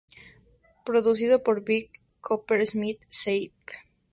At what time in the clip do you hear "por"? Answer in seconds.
1.43-1.63